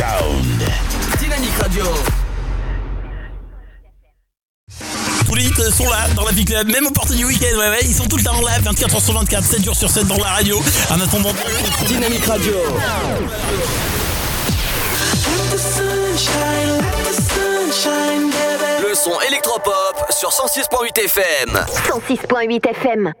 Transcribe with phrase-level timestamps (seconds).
[0.00, 0.62] Sound.
[1.18, 1.84] Dynamique Radio.
[5.26, 7.68] Tous les hits sont là dans la Big Club, même au portes du week-end, ouais,
[7.68, 10.06] ouais, ils sont tout le temps là, 24 h sur 24, 7 jours sur 7
[10.06, 10.58] dans la radio.
[10.88, 11.34] En attendant,
[11.86, 12.54] Dynamique Radio.
[18.80, 21.60] Le son électropop sur 106.8 FM.
[21.90, 23.12] 106.8 FM.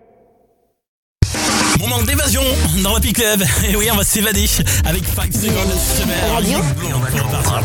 [1.80, 2.42] Moment d'évasion
[2.82, 3.42] dans la Club.
[3.68, 4.46] Et oui, on va s'évader
[4.84, 6.58] avec 5 secondes de Radio.
[6.58, 7.62] summer.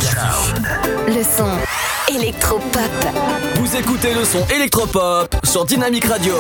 [1.08, 1.58] Le son
[2.14, 2.82] électropop.
[3.56, 6.36] Vous écoutez le son électropop sur Dynamique Radio.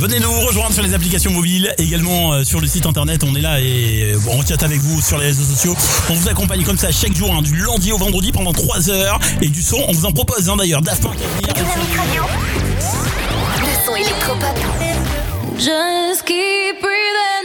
[0.00, 3.22] Venez nous rejoindre sur les applications mobiles, également euh, sur le site internet.
[3.22, 5.76] On est là et euh, on chat avec vous sur les réseaux sociaux.
[6.08, 9.18] On vous accompagne comme ça chaque jour, hein, du lundi au vendredi pendant 3 heures.
[9.42, 10.80] Et du son, on vous en propose hein, d'ailleurs.
[10.80, 11.18] Daft Punk
[11.98, 12.22] Radio.
[13.58, 14.58] Le son électropop.
[15.58, 17.39] Just keep breathing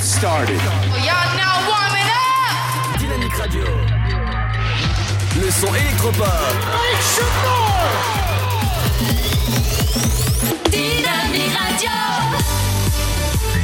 [0.00, 0.60] get started.
[1.04, 2.98] Y'all now warming up.
[2.98, 3.64] Dynamique Radio.
[5.40, 6.26] Le son électropop.
[10.70, 11.98] Dynamique Radio.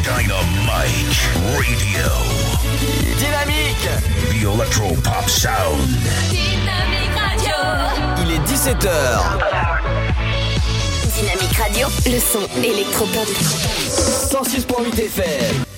[0.02, 1.20] Dynamite
[1.56, 2.08] Radio.
[3.18, 3.88] Dynamique.
[4.30, 5.88] The Electro Pop Sound.
[6.30, 7.56] Dynamique Radio.
[8.22, 8.88] Il est 17h.
[11.14, 11.88] Dynamique Radio.
[12.06, 13.28] Le son électropop.
[14.30, 15.75] 106.8 FM.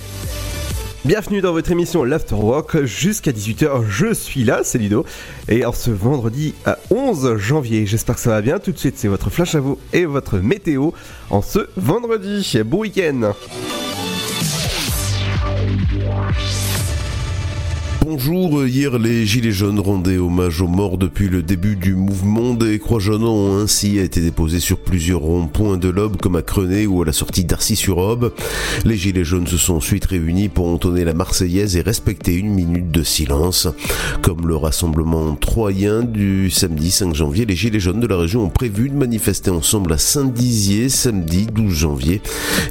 [1.05, 3.85] Bienvenue dans votre émission l'Afterwork jusqu'à 18h.
[3.89, 5.07] Je suis là, c'est Ludo.
[5.49, 8.59] Et en ce vendredi à 11 janvier, j'espère que ça va bien.
[8.59, 10.91] Tout de suite, c'est votre flash à vous et votre météo
[11.31, 12.59] en ce vendredi.
[12.65, 13.33] Bon week-end.
[18.01, 22.55] Bonjour, hier les Gilets jaunes rendaient hommage aux morts depuis le début du mouvement.
[22.55, 26.87] Des croix jaunes ont ainsi été déposées sur plusieurs ronds-points de l'Aube comme à Crenay
[26.87, 28.33] ou à la sortie d'Arcy-sur-Aube.
[28.85, 32.91] Les Gilets jaunes se sont ensuite réunis pour entonner la Marseillaise et respecter une minute
[32.91, 33.67] de silence.
[34.23, 38.51] Comme le rassemblement troyen du samedi 5 janvier, les Gilets jaunes de la région ont
[38.51, 42.23] prévu de manifester ensemble à Saint-Dizier samedi 12 janvier.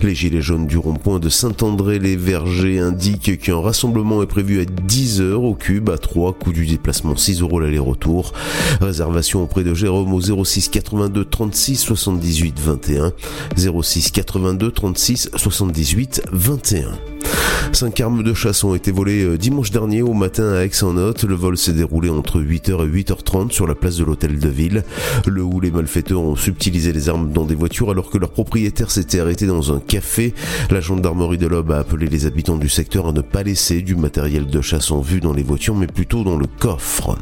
[0.02, 5.44] Les Gilets jaunes du rond-point de Saint-André-les-Vergers indiquent qu'un rassemblement est prévu à 10 heures
[5.44, 8.34] au cube à 3 coût du déplacement 6 euros l'aller-retour.
[8.82, 13.14] Réservation auprès de Jérôme au 06 82 36 78 21.
[13.56, 16.92] 06 82 36 78 21.
[17.74, 21.26] Cinq armes de chasse ont été volées euh, dimanche dernier au matin à Aix-en-Note.
[21.26, 24.84] Le vol s'est déroulé entre 8h et 8h30 sur la place de l'hôtel de ville.
[25.28, 28.90] Le ou les malfaiteurs ont subtilisé les armes dans des voitures alors que leur propriétaire
[28.90, 30.34] s'était arrêté dans un café.
[30.72, 33.96] La gendarmerie de l'Aube a appelé les habitants du secteur à ne pas laisser du
[33.96, 37.18] matériel de chasse en vue dans les voitures mais plutôt dans le coffre.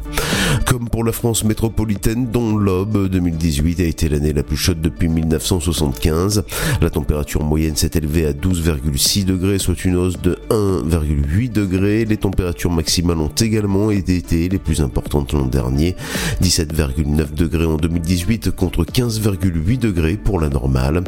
[0.64, 5.08] Comme pour la France métropolitaine dont l'Aube 2018 a été l'année la plus chaude depuis
[5.08, 6.44] 1975.
[6.80, 12.04] La température moyenne s'est élevée à 12,6 degrés soit une hausse de 1,8 degrés.
[12.04, 15.96] Les températures maximales ont également été les plus importantes l'an dernier.
[16.42, 21.02] 17,9 degrés en 2018 contre 15,8 degrés pour la normale.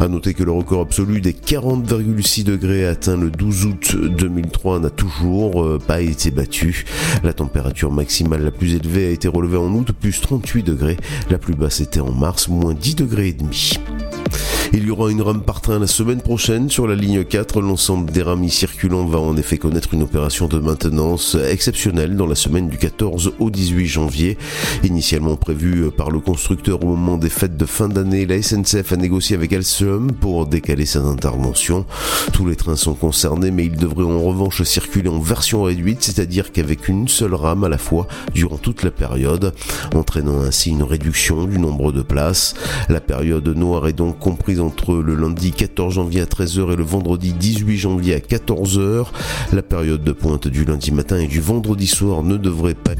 [0.00, 4.90] À noter que le record absolu des 40,6 degrés atteint le 12 août 2003 n'a
[4.90, 6.84] toujours euh, pas été battu.
[7.22, 10.96] La température maximale la plus élevée a été relevée en août, plus 38 degrés.
[11.30, 13.78] La plus basse était en mars, moins 10 degrés et demi.
[14.74, 17.60] Il y aura une rame par train la semaine prochaine sur la ligne 4.
[17.60, 22.24] L'ensemble des rames y circulant va en effet connaître une opération de maintenance exceptionnelle dans
[22.24, 24.38] la semaine du 14 au 18 janvier.
[24.82, 28.96] Initialement prévue par le constructeur au moment des fêtes de fin d'année, la SNCF a
[28.96, 31.84] négocié avec Alstom pour décaler cette intervention.
[32.32, 36.50] Tous les trains sont concernés, mais ils devraient en revanche circuler en version réduite, c'est-à-dire
[36.50, 39.52] qu'avec une seule rame à la fois durant toute la période,
[39.94, 42.54] entraînant ainsi une réduction du nombre de places.
[42.88, 46.84] La période noire est donc comprise entre le lundi 14 janvier à 13h et le
[46.84, 49.06] vendredi 18 janvier à 14h.
[49.52, 52.94] La période de pointe du lundi matin et du vendredi soir ne devrait pas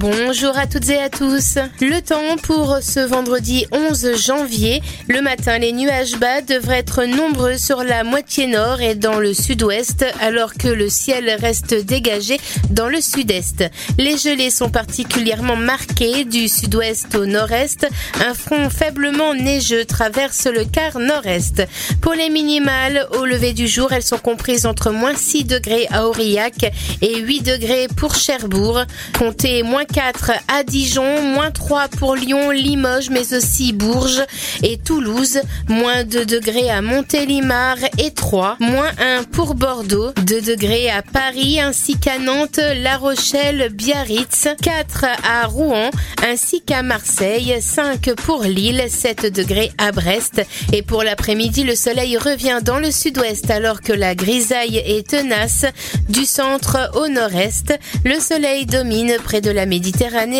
[0.00, 1.58] Bonjour à toutes et à tous.
[1.82, 4.80] Le temps pour ce vendredi 11 janvier.
[5.08, 9.34] Le matin, les nuages bas devraient être nombreux sur la moitié nord et dans le
[9.34, 13.64] sud-ouest, alors que le ciel reste dégagé dans le sud-est.
[13.98, 17.86] Les gelées sont particulièrement marquées du sud-ouest au nord-est.
[18.26, 21.62] Un front faiblement neigeux traverse le quart nord-est.
[22.00, 26.06] Pour les minimales, au lever du jour, elles sont comprises entre moins 6 degrés à
[26.06, 28.80] Aurillac et 8 degrés pour Cherbourg.
[29.18, 34.24] Comptez moins 4 à Dijon, moins 3 pour Lyon, Limoges, mais aussi Bourges
[34.62, 40.90] et Toulouse, moins 2 degrés à Montélimar et 3, moins 1 pour Bordeaux, 2 degrés
[40.90, 45.90] à Paris ainsi qu'à Nantes, La Rochelle, Biarritz, 4 à Rouen
[46.24, 50.42] ainsi qu'à Marseille, 5 pour Lille, 7 degrés à Brest
[50.72, 55.64] et pour l'après-midi le soleil revient dans le sud-ouest alors que la grisaille est tenace
[56.08, 57.74] du centre au nord-est.
[58.04, 59.79] Le soleil domine près de la Méditerranée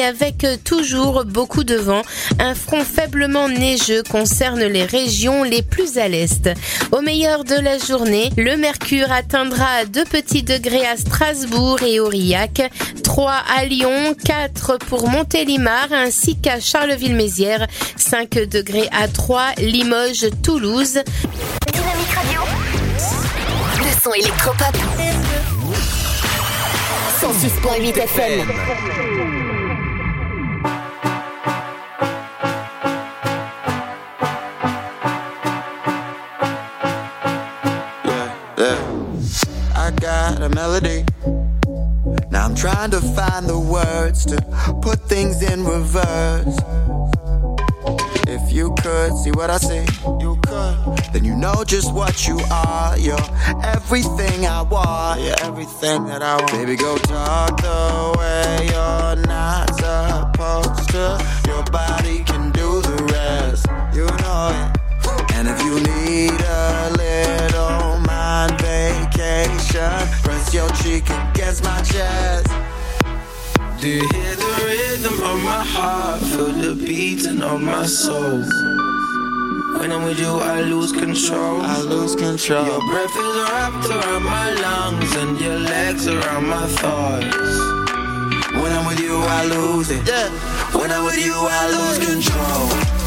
[0.02, 2.02] avec toujours beaucoup de vent.
[2.38, 6.50] Un front faiblement neigeux concerne les régions les plus à l'est.
[6.92, 12.70] Au meilleur de la journée, le mercure atteindra 2 petits degrés à Strasbourg et Aurillac,
[13.02, 17.66] 3 à Lyon, 4 pour Montélimar ainsi qu'à Charleville-Mézières,
[17.96, 21.00] 5 degrés à 3, Limoges, Toulouse.
[21.72, 22.40] Dynamique Radio.
[23.78, 24.10] Le son.
[27.20, 28.48] 106.8 FM.
[39.76, 41.04] I got a melody.
[42.30, 44.40] Now I'm trying to find the words to
[44.80, 46.58] put things in reverse.
[48.32, 49.84] If you could see what I see,
[50.20, 50.76] you could.
[51.12, 52.96] Then you know just what you are.
[52.96, 53.18] You're
[53.64, 55.20] everything I want.
[55.20, 56.52] You're everything that I want.
[56.52, 61.04] Baby, go talk the way you're not supposed to.
[61.48, 63.66] Your body can do the rest.
[63.92, 64.80] You know it.
[65.34, 72.46] And if you need a little mind vacation, press your cheek against my chest.
[73.80, 74.29] Do you hear
[76.40, 78.40] Feel the beating of my soul.
[79.78, 81.60] When I'm with you, I lose control.
[81.60, 82.64] I lose control.
[82.64, 87.34] Your breath is wrapped around my lungs and your legs around my thighs.
[88.56, 90.08] When I'm with you, I lose it.
[90.08, 90.30] Yeah.
[90.72, 92.99] When I'm with you, I lose control.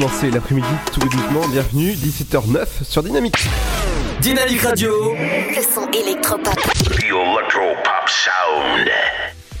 [0.00, 1.46] Commencer l'après-midi tout doucement.
[1.48, 3.36] Bienvenue, 17h09 sur Dynamique.
[4.22, 5.14] Dynamique Radio.
[5.14, 6.54] Le son électropop.
[6.54, 8.88] The Electro Pop Sound.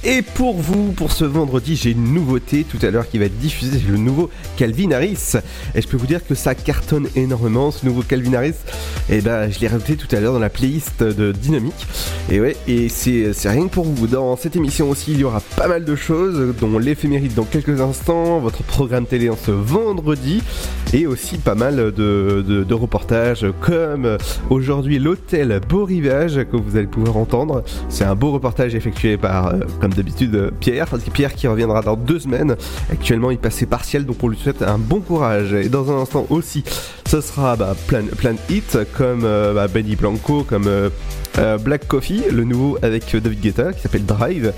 [0.02, 3.36] Et pour vous, pour ce vendredi, j'ai une nouveauté tout à l'heure qui va être
[3.36, 5.36] diffusée, c'est le nouveau Calvin Harris.
[5.74, 8.56] Et je peux vous dire que ça cartonne énormément, ce nouveau Calvin Harris.
[9.08, 11.86] Et ben, je l'ai rajouté tout à l'heure dans la playlist de Dynamique.
[12.30, 14.06] Et ouais, et c'est rien que pour vous.
[14.06, 17.80] Dans cette émission aussi, il y aura pas mal de choses, dont l'éphéméride dans quelques
[17.80, 20.42] instants, votre programme télé en ce vendredi,
[20.92, 24.16] et aussi pas mal de, de- reportages, comme
[24.50, 27.62] aujourd'hui l'hôtel Beau Rivage que vous allez pouvoir entendre.
[27.88, 32.18] C'est un beau reportage effectué par, euh, comme d'habitude, Pierre, Pierre qui reviendra dans deux
[32.20, 32.56] semaines.
[32.90, 35.52] Actuellement, il passait partiel, donc on lui souhaite un bon courage.
[35.52, 36.64] Et dans un instant aussi,
[37.08, 40.90] ce sera bah, plein, plein de hits comme euh, bah, Benny Blanco, comme euh,
[41.38, 44.52] euh, Black Coffee, le nouveau avec David Guetta qui s'appelle Drive.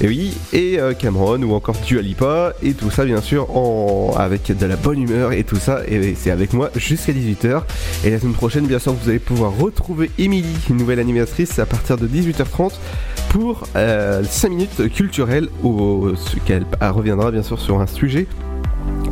[0.00, 2.54] Et oui, et Cameron ou encore Dua Lipa.
[2.62, 4.14] Et tout ça, bien sûr, en...
[4.18, 5.82] avec de la bonne humeur et tout ça.
[5.86, 7.62] Et c'est avec moi jusqu'à 18h.
[8.04, 11.66] Et la semaine prochaine, bien sûr, vous allez pouvoir retrouver Émilie, une nouvelle animatrice, à
[11.66, 12.72] partir de 18h30
[13.32, 18.26] pour euh, 5 minutes culturelles où ce qu'elle elle reviendra bien sûr sur un sujet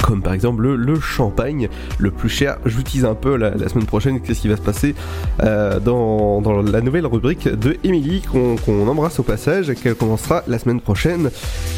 [0.02, 2.58] comme par exemple le, champagne le plus cher.
[2.84, 4.94] Tease un peu la, semaine prochaine qu'est-ce qui va se passer
[5.42, 10.58] euh, dans, la nouvelle rubrique de Émilie qu'on embrasse au passage et qu'elle commencera la
[10.58, 11.30] semaine prochaine.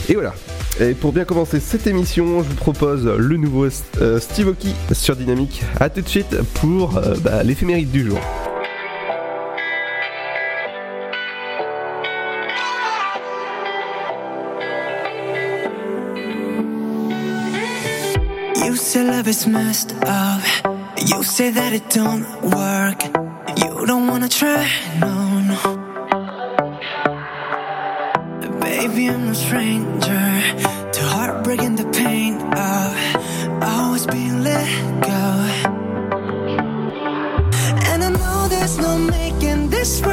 [0.08, 0.34] Et voilà.
[0.80, 3.66] Et pour bien commencer cette émission, je vous propose le nouveau
[4.00, 5.62] euh, Steve Aoki sur Dynamique.
[5.80, 8.18] A tout de suite pour euh, bah, du jour.
[19.32, 20.42] Is messed up.
[21.10, 22.26] You say that it don't
[22.58, 23.00] work.
[23.62, 24.64] You don't wanna try,
[25.04, 25.14] no,
[25.50, 25.58] no.
[28.60, 30.24] Baby, I'm no stranger
[30.96, 32.34] to heartbreak and the pain
[32.68, 32.88] of
[33.72, 34.68] always being let
[35.10, 35.24] go.
[37.90, 40.11] And I know there's no making this right,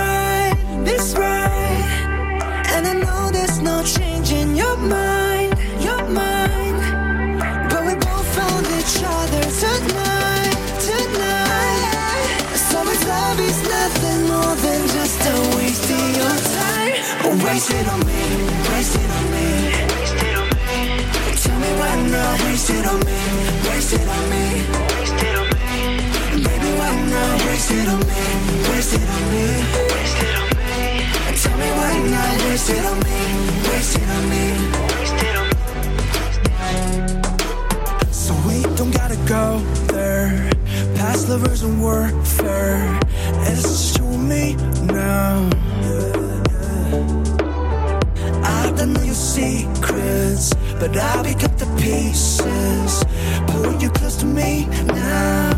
[17.60, 18.22] Waste it on me,
[18.72, 19.46] waste it on me.
[21.44, 23.20] Tell me why not, waste it on me,
[23.68, 24.46] waste it on me.
[26.42, 28.24] Baby, why not, waste it on me,
[28.70, 29.46] waste it on me.
[31.36, 33.20] Tell me why not, waste it on me,
[33.68, 34.44] waste it on me.
[38.10, 39.60] So we don't gotta go
[39.92, 40.50] there.
[40.96, 43.00] Past lovers and warfare.
[43.51, 44.56] It's just you and me
[44.94, 45.69] now.
[49.39, 52.91] Secrets, but I pick up the pieces.
[53.48, 55.51] Pull you close to me now.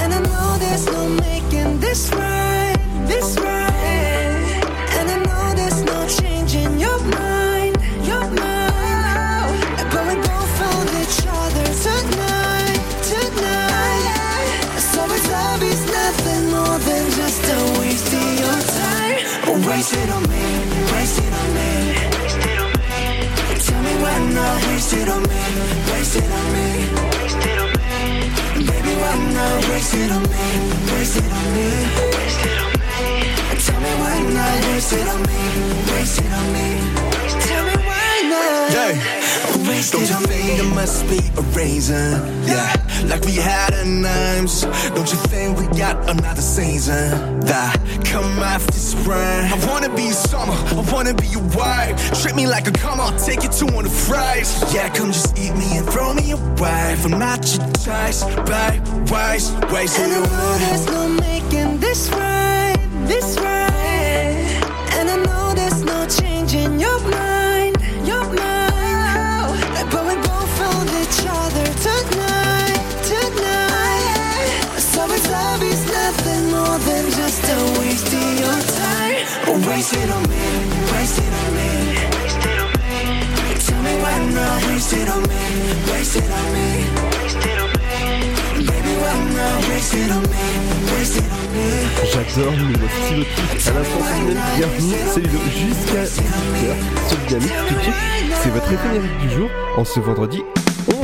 [0.00, 4.62] And I know there's no making this right, this right.
[4.96, 7.74] And I know there's no changing your mind,
[8.10, 9.54] your mind.
[9.92, 12.80] But we both found each other tonight,
[13.12, 14.04] tonight.
[14.92, 15.28] So it's
[15.72, 18.91] is nothing more than just a waste of your time.
[19.68, 20.44] Waste it on me,
[20.92, 21.70] waste it on me.
[23.64, 25.42] Tell me why not waste it on me,
[25.92, 26.66] waste it on me.
[28.66, 30.46] Baby, why not waste it on me,
[30.92, 31.68] waste it on me.
[33.64, 35.40] Tell me why not waste it on me,
[35.92, 36.66] waste it on me.
[37.46, 38.72] Tell me why not.
[38.72, 39.22] Yeah.
[39.68, 42.12] Waste Don't you think it must be a reason?
[42.46, 42.72] Yeah,
[43.06, 44.62] like we had a names.
[44.94, 47.40] Don't you think we got another season?
[47.40, 49.44] That come after spring.
[49.54, 51.94] I wanna be summer, I wanna be your wife.
[52.22, 54.48] Treat me like a come, I'll take you to one of fries.
[54.74, 56.96] Yeah, come just eat me and throw me away.
[57.04, 58.82] I'm not your choice, babe.
[59.10, 62.76] Waste, waste And I know there's no making this right,
[63.06, 64.62] this right.
[64.96, 67.41] And I know there's no changing your mind,
[79.82, 79.92] time.
[79.92, 80.38] Waste it on me,
[80.92, 82.86] waste it on me.
[83.58, 85.42] Tell me why not waste it on me,
[85.90, 86.66] waste it on me.
[88.58, 90.44] Baby, why not waste it on me,
[90.92, 91.66] waste it on me.
[92.12, 93.68] J'adore le nouveau Steve Aoki.
[93.68, 94.24] À l'instant, c'est.
[94.56, 95.00] Bienvenue,
[95.50, 96.76] jusqu'à 18h
[97.08, 97.52] sur Dynamique.
[97.68, 97.94] Tout de suite,
[98.42, 100.42] c'est votre éphémérique du jour en ce vendredi
[100.88, 100.96] 11.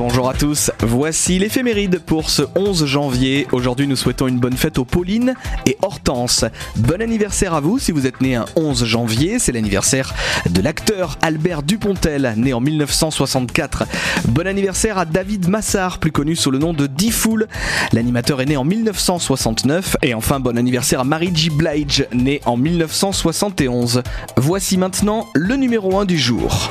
[0.00, 3.46] Bonjour à tous, voici l'éphéméride pour ce 11 janvier.
[3.52, 5.34] Aujourd'hui nous souhaitons une bonne fête aux Pauline
[5.66, 6.46] et Hortense.
[6.76, 10.14] Bon anniversaire à vous si vous êtes né un 11 janvier, c'est l'anniversaire
[10.48, 13.84] de l'acteur Albert Dupontel, né en 1964.
[14.28, 17.46] Bon anniversaire à David Massard, plus connu sous le nom de D-Fool.
[17.92, 19.98] L'animateur est né en 1969.
[20.00, 21.50] Et enfin bon anniversaire à Mary J.
[21.50, 24.02] Blige, né en 1971.
[24.38, 26.70] Voici maintenant le numéro 1 du jour.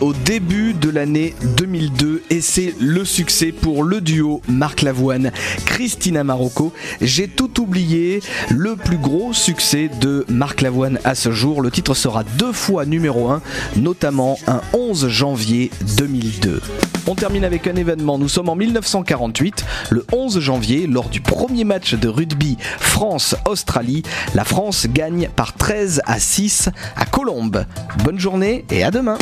[0.00, 5.32] Au début de l'année 2002 et c'est le succès pour le duo Marc Lavoine,
[5.64, 6.72] Christina Marocco.
[7.00, 8.20] J'ai tout oublié,
[8.50, 11.62] le plus gros succès de Marc Lavoine à ce jour.
[11.62, 13.42] Le titre sera deux fois numéro 1,
[13.76, 16.60] notamment un 11 janvier 2002.
[17.06, 18.18] On termine avec un événement.
[18.18, 24.02] Nous sommes en 1948, le 11 janvier, lors du premier match de rugby France-Australie.
[24.34, 27.64] La France gagne par 13 à 6 à Colombes.
[28.04, 29.18] Bonne journée et à demain.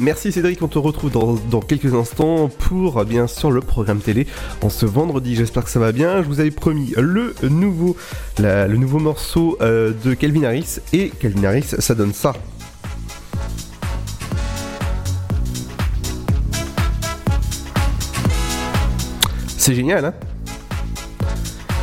[0.00, 4.28] Merci Cédric, on te retrouve dans, quelques instants pour bien sûr le programme télé
[4.62, 5.34] en ce vendredi.
[5.34, 6.22] J'espère que ça va bien.
[6.22, 7.96] Je vous avais promis le nouveau,
[8.38, 12.32] la- le nouveau morceau euh, de Calvin Harris et Calvin Harris, ça donne ça.
[19.56, 20.14] C'est génial, hein?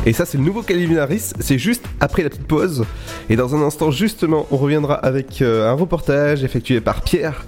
[0.06, 1.32] Et ça, c'est le nouveau Calvin Harris.
[1.40, 2.84] C'est juste après la petite pause.
[3.28, 7.44] Et dans un instant, justement, on reviendra avec euh, un reportage effectué par Pierre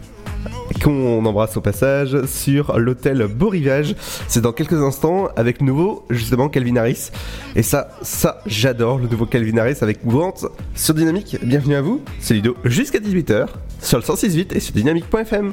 [0.82, 3.94] qu'on embrasse au passage sur l'hôtel Beau Rivage.
[4.26, 7.10] C'est dans quelques instants avec nouveau justement Calvin Harris.
[7.56, 11.38] Et ça, ça j'adore le nouveau Calvin Harris avec Vente sur Dynamique.
[11.42, 13.46] Bienvenue à vous, c'est Ludo jusqu'à 18h
[13.80, 15.52] sur le 106.8 et sur dynamique.fm.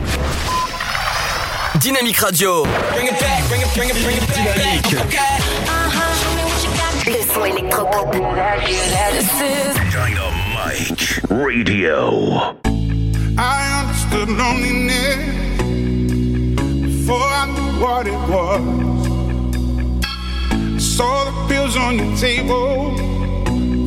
[1.79, 2.63] Dynamique Radio.
[2.63, 3.31] Dynamique.
[7.07, 8.11] Le son électropop.
[9.91, 12.55] Dynamite Radio.
[13.37, 15.17] I understood loneliness
[16.83, 18.61] before I knew what it was.
[20.83, 22.95] Saw the pills on your table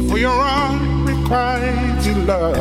[0.08, 2.56] for your unrequited love.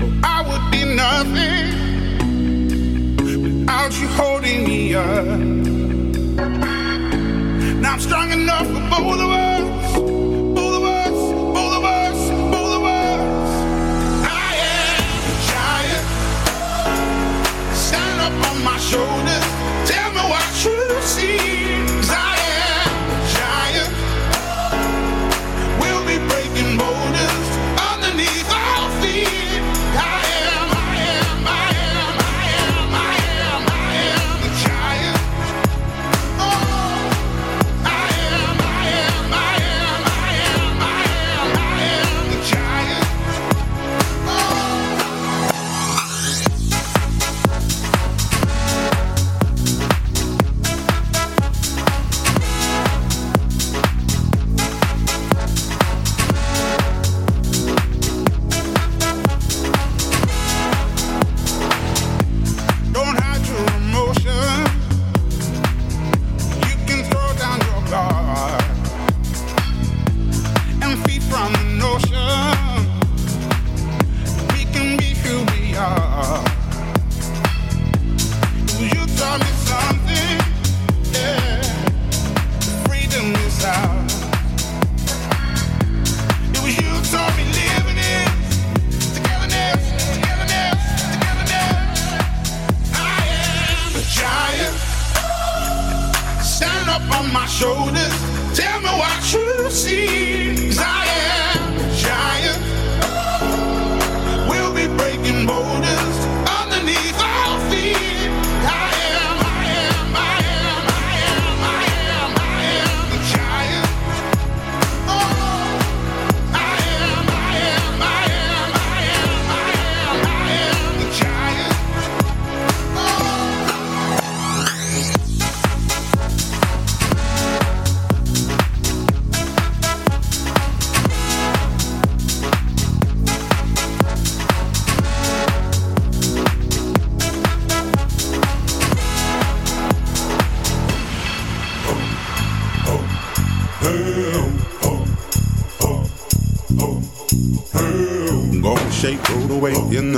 [0.00, 1.87] Oh, I would be nothing
[3.68, 5.26] without you holding me up.
[7.82, 9.57] Now I'm strong enough for both of us.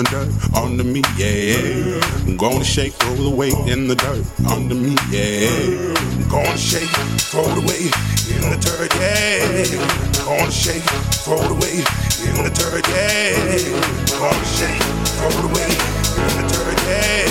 [0.03, 2.01] The dirt under me, yeah.
[2.25, 5.95] I'm gonna shake, roll the weight in the dirt under me, yeah.
[6.01, 6.89] I'm gonna shake,
[7.29, 7.93] throw the weight
[8.33, 9.45] in the dirt, yeah.
[10.25, 10.83] I'm gonna shake,
[11.25, 11.85] throw the weight
[12.25, 13.37] in the dirt, yeah.
[14.15, 14.81] I'm gonna shake,
[15.19, 15.81] throw the weight
[16.17, 17.29] in the dirt, yeah.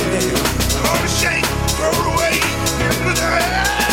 [0.78, 2.44] I'm gonna shake, throw the weight
[2.86, 3.89] in the dirt.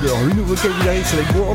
[0.00, 1.54] J'adore Le nouveau Calvin Harris avec Wants,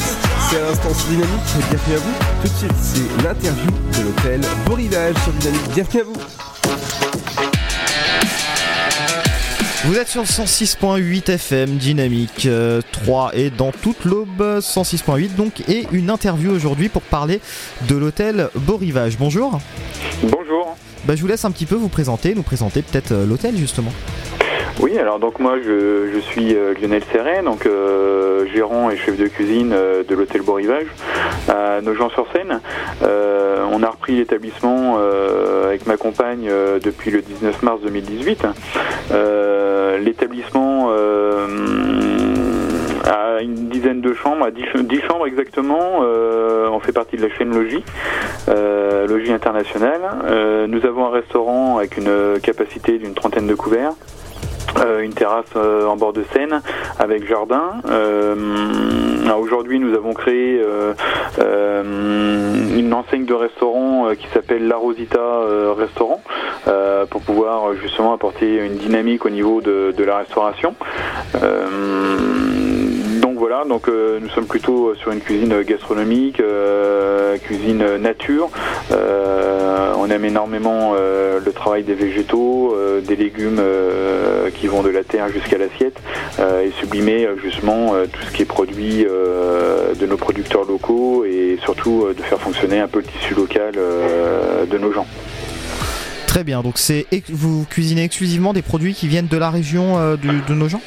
[0.50, 1.30] c'est à l'instant sur Dynamique.
[1.70, 2.14] Bienvenue à vous.
[2.42, 5.70] Tout de suite, c'est l'interview de l'hôtel Beau Rivage sur Dynamique.
[5.74, 6.14] Bienvenue à vous.
[9.86, 15.62] Vous êtes sur le 106.8 FM Dynamique euh, 3 et dans toute l'aube 106.8 donc
[15.70, 17.40] et une interview aujourd'hui pour parler
[17.88, 19.18] de l'hôtel Beau Rivage.
[19.18, 19.60] Bonjour.
[20.24, 20.78] Bonjour.
[21.06, 23.92] Bah, je vous laisse un petit peu vous présenter, nous présenter peut-être euh, l'hôtel justement.
[24.82, 29.18] Oui, alors donc moi je, je suis euh, Lionel Serret, donc euh, gérant et chef
[29.18, 30.88] de cuisine euh, de l'hôtel Beau Rivage
[31.50, 32.62] à Nogent-sur-Seine.
[33.04, 34.98] Euh, on a repris l'établissement
[35.66, 36.50] avec ma compagne
[36.82, 38.46] depuis le 19 mars 2018.
[39.12, 40.90] Euh, l'établissement
[43.06, 46.00] a une dizaine de chambres, à 10, ch- 10 chambres exactement.
[46.04, 47.84] Euh, on fait partie de la chaîne Logis,
[48.50, 50.02] euh, Logis International.
[50.26, 53.94] Euh, nous avons un restaurant avec une capacité d'une trentaine de couverts.
[54.80, 56.62] Euh, une terrasse euh, en bord de Seine
[57.00, 57.74] avec jardin.
[57.90, 58.36] Euh,
[59.40, 60.60] Aujourd'hui, nous avons créé
[61.40, 65.22] une enseigne de restaurant qui s'appelle La Rosita
[65.78, 66.22] Restaurant
[67.10, 70.74] pour pouvoir justement apporter une dynamique au niveau de, la restauration.
[73.20, 76.42] Donc voilà, donc euh, nous sommes plutôt sur une cuisine gastronomique,
[77.44, 78.50] cuisine nature.
[80.00, 84.90] On aime énormément euh, le travail des végétaux, euh, des légumes euh, qui vont de
[84.90, 86.00] la terre jusqu'à l'assiette
[86.40, 90.64] euh, et sublimer euh, justement euh, tout ce qui est produit euh, de nos producteurs
[90.64, 94.92] locaux et surtout euh, de faire fonctionner un peu le tissu local euh, de nos
[94.92, 95.06] gens.
[96.28, 100.16] Très bien, donc c'est vous cuisinez exclusivement des produits qui viennent de la région euh,
[100.16, 100.82] de nos gens?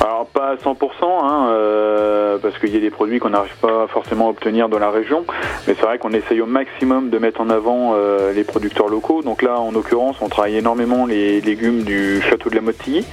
[0.00, 3.86] Alors pas à 100%, hein, euh, parce qu'il y a des produits qu'on n'arrive pas
[3.88, 5.24] forcément à obtenir dans la région,
[5.66, 9.22] mais c'est vrai qu'on essaye au maximum de mettre en avant euh, les producteurs locaux.
[9.22, 13.04] Donc là, en l'occurrence, on travaille énormément les légumes du château de la Motilly,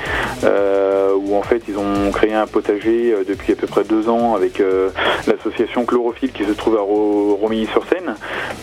[0.44, 4.10] euh, où en fait ils ont créé un potager euh, depuis à peu près deux
[4.10, 4.90] ans avec euh,
[5.28, 8.16] l'association Chlorophylle qui se trouve à Ro- Romilly-sur-Seine.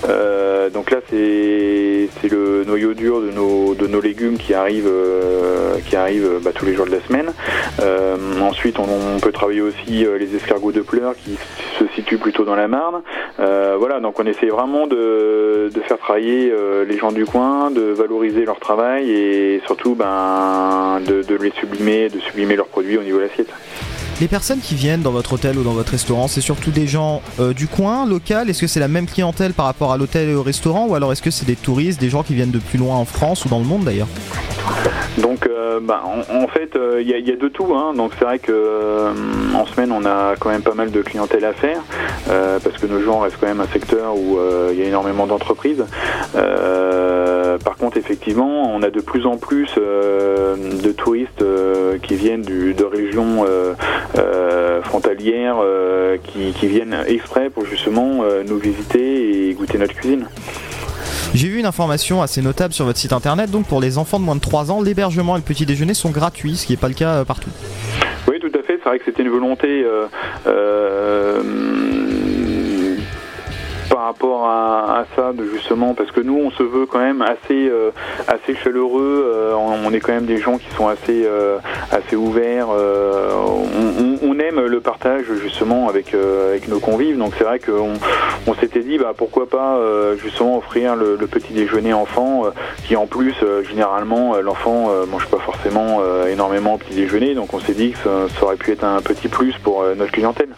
[0.09, 5.75] Euh, donc là, c'est le noyau dur de nos, de nos légumes qui arrivent, euh,
[5.87, 7.33] qui arrivent euh, bah, tous les jours de la semaine.
[7.81, 8.87] Euh, ensuite, on,
[9.17, 11.39] on peut travailler aussi euh, les escargots de pleurs qui
[11.79, 13.03] se situent plutôt dans la Marne.
[13.41, 17.71] Euh, voilà, donc on essaie vraiment de, de faire travailler euh, les gens du coin,
[17.71, 22.99] de valoriser leur travail et surtout ben, de, de les sublimer, de sublimer leurs produits
[22.99, 23.53] au niveau de l'assiette.
[24.23, 27.23] Les personnes qui viennent dans votre hôtel ou dans votre restaurant, c'est surtout des gens
[27.41, 28.49] euh, du coin, local?
[28.49, 30.87] Est-ce que c'est la même clientèle par rapport à l'hôtel et au restaurant?
[30.87, 33.05] Ou alors est-ce que c'est des touristes, des gens qui viennent de plus loin en
[33.05, 34.07] France ou dans le monde d'ailleurs?
[35.19, 37.75] Donc, euh, bah, en, fait, euh, il y, a- il y a de tout.
[37.75, 37.95] Hein.
[37.97, 39.11] Donc, c'est vrai que euh,
[39.55, 41.81] en semaine, on a quand même pas mal de clientèle à faire,
[42.31, 44.87] euh, parce que nos gens restent quand même un secteur où euh, il y a
[44.87, 45.85] énormément d'entreprises.
[47.83, 52.75] Contre, effectivement, on a de plus en plus euh, de touristes euh, qui viennent du,
[52.75, 55.57] de régions euh, frontalières,
[56.23, 60.27] qui, qui viennent exprès pour justement nous visiter et goûter notre cuisine.
[61.35, 64.25] J'ai vu une information assez notable sur votre site internet, donc pour les enfants de
[64.25, 66.87] moins de 3 ans, l'hébergement et le petit déjeuner sont gratuits, ce qui n'est pas
[66.89, 67.51] le cas partout.
[68.29, 68.79] Oui, tout à fait.
[68.81, 69.85] C'est vrai que c'était une volonté
[73.93, 77.69] par rapport à, à ça, justement, parce que nous, on se veut quand même assez,
[77.69, 77.91] euh,
[78.27, 79.27] assez chaleureux.
[79.31, 81.59] euh, on, est quand même des gens qui sont assez, euh,
[81.91, 82.69] assez ouverts.
[82.71, 87.19] euh, on, on- aime le partage justement avec, euh, avec nos convives.
[87.19, 87.93] Donc c'est vrai qu'on
[88.47, 92.45] on s'était dit, bah pourquoi pas euh, justement offrir le, le petit déjeuner enfant,
[92.85, 93.35] qui en plus
[93.69, 97.35] généralement l'enfant mange pas forcément énormément au petit déjeuner.
[97.35, 100.11] Donc on s'est dit que ça, ça aurait pu être un petit plus pour notre
[100.13, 100.49] clientèle.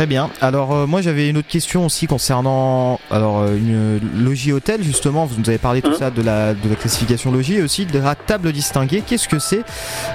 [0.00, 0.30] Très bien.
[0.40, 5.26] Alors euh, moi j'avais une autre question aussi concernant alors euh, une logis hôtel justement.
[5.26, 7.98] Vous nous avez parlé tout ça de la de la classification logis et aussi de
[7.98, 9.02] la table distinguée.
[9.06, 9.62] Qu'est-ce que c'est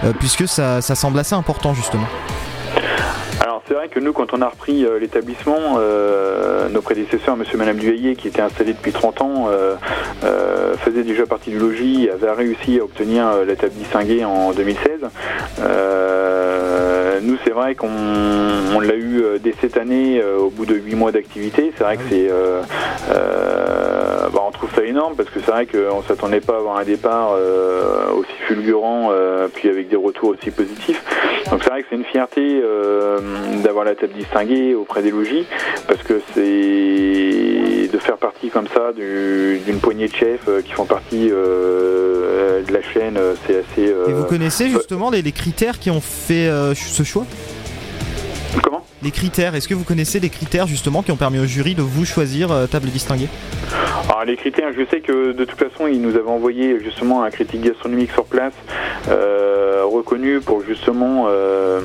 [0.04, 2.08] Euh, puisque ça, ça semble assez important justement.
[3.42, 5.78] Alors c'est vrai que nous, quand on a repris l'établissement,
[6.72, 9.50] nos prédécesseurs, Monsieur et Madame Duhayer, qui étaient installés depuis 30 ans,
[10.80, 15.12] faisaient déjà partie du logis, avaient réussi à obtenir la table distinguée en 2016.
[15.60, 16.55] Euh,
[17.22, 17.88] nous, c'est vrai qu'on
[18.76, 21.72] on l'a eu euh, dès cette année, euh, au bout de 8 mois d'activité.
[21.78, 22.62] C'est vrai que c'est, euh,
[23.10, 26.78] euh, bah, on trouve ça énorme parce que c'est vrai qu'on s'attendait pas à avoir
[26.78, 31.02] un départ euh, aussi fulgurant, euh, puis avec des retours aussi positifs.
[31.52, 33.20] Donc c'est vrai que c'est une fierté euh,
[33.64, 35.46] d'avoir la table distinguée auprès des logis,
[35.88, 40.72] parce que c'est de faire partie comme ça du- d'une poignée de chefs euh, qui
[40.74, 41.95] font partie euh,
[42.62, 43.92] de la chaîne, euh, c'est assez...
[43.92, 47.26] euh, Et vous connaissez justement les, les critères qui ont fait euh, ce choix?
[48.64, 48.86] Comment?
[49.04, 49.56] Les critères.
[49.56, 52.50] Est-ce que vous connaissez les critères justement qui ont permis au jury de vous choisir
[52.72, 53.28] table distinguée?
[54.08, 57.32] Alors les critères, je sais que de toute façon, ils nous avaient envoyé justement un
[57.32, 58.54] critique gastronomique sur place,
[59.10, 61.82] euh, reconnu pour justement euh,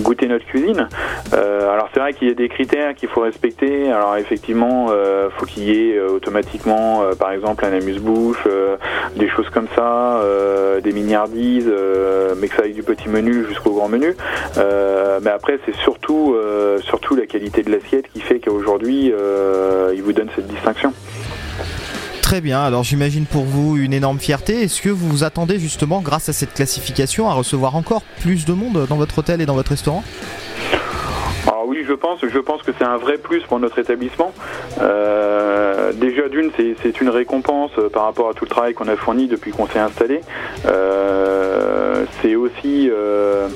[0.00, 0.88] goûter notre cuisine.
[1.34, 3.90] Euh, alors c'est vrai qu'il y a des critères qu'il faut respecter.
[3.90, 8.76] Alors effectivement, euh, faut qu'il y ait euh, automatiquement, euh, par exemple, un amuse-bouche, euh,
[9.16, 13.44] des choses comme ça, euh, des miniardises, euh, mais que ça aille du petit menu
[13.48, 14.14] jusqu'au grand menu.
[15.22, 16.36] Mais après, c'est surtout,
[16.80, 19.12] surtout la qualité de l'assiette qui fait qu'aujourd'hui,
[19.94, 20.92] il vous donne cette distinction.
[22.24, 24.62] Très bien, alors j'imagine pour vous une énorme fierté.
[24.62, 28.54] Est-ce que vous vous attendez justement, grâce à cette classification, à recevoir encore plus de
[28.54, 30.02] monde dans votre hôtel et dans votre restaurant?
[31.46, 34.32] Alors oui, je pense, je pense que c'est un vrai plus pour notre établissement.
[34.80, 38.96] Euh, déjà d'une, c'est, une récompense euh, par rapport à tout le travail qu'on a
[38.96, 40.20] fourni depuis qu'on s'est installé.
[40.66, 43.48] Euh, c'est aussi, euh,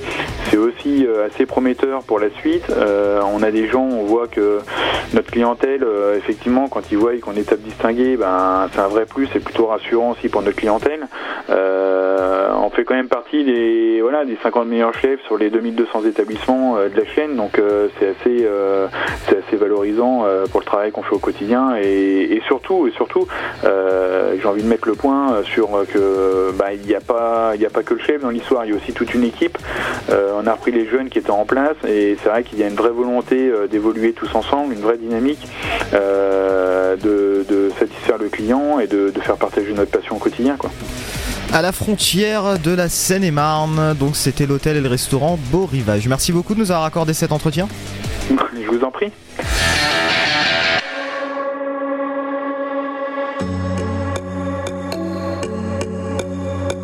[0.51, 2.69] c'est aussi euh, assez prometteur pour la suite.
[2.71, 4.59] Euh, on a des gens, on voit que
[5.15, 9.27] notre clientèle, effectivement, quand ils voient qu'on est table distinguée, ben c'est un vrai plus,
[9.33, 11.09] c'est plutôt rassurant aussi pour notre clientèle.
[11.49, 12.28] Euh,
[12.69, 16.77] on fait quand même partie des voilà des 50 meilleurs chefs sur les 2200 établissements
[16.77, 18.89] euh, de la chaîne, donc euh, c'est assez euh,
[19.27, 23.27] c'est assez valorisant pour le travail qu'on fait au quotidien et, et surtout et surtout
[23.63, 27.71] j'ai envie de mettre le point sur que bah, il n'y a pas il a
[27.71, 29.59] pas que le chef dans l'histoire, il y a aussi toute une équipe.
[30.11, 32.69] On a repris les jeunes qui étaient en place et c'est vrai qu'il y a
[32.69, 35.47] une vraie volonté d'évoluer tous ensemble, une vraie dynamique
[35.93, 40.71] de, de satisfaire le client et de, de faire partager notre passion au quotidien quoi.
[41.53, 46.07] À la frontière de la Seine-et-Marne, donc c'était l'hôtel et le restaurant Beau Rivage.
[46.07, 47.69] Merci beaucoup de nous avoir accordé cet entretien.
[48.29, 49.11] Je vous en prie.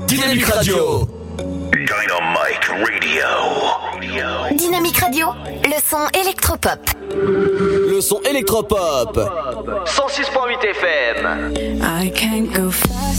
[0.06, 1.08] Dynamique Radio.
[1.72, 3.26] Dynamite Radio.
[4.56, 5.26] Dynamique Radio,
[5.64, 6.80] le son électropop.
[7.12, 9.18] Le son électropop.
[9.86, 11.80] 106.8 FM.
[11.82, 13.13] I can't go fast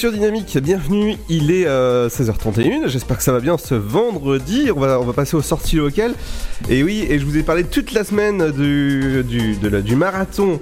[0.00, 0.12] sur
[0.62, 5.04] bienvenue, il est euh, 16h31, j'espère que ça va bien ce vendredi, on va, on
[5.04, 6.14] va passer aux sorties locales.
[6.70, 10.58] Et oui, et je vous ai parlé toute la semaine du, du, de du marathon,